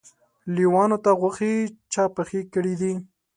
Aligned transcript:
لېوانو 0.55 0.97
ته 1.05 1.11
غوښې 1.19 1.53
چا 1.93 2.03
پخې 2.15 2.41
کړي 2.53 2.73
دي؟ 2.81 2.93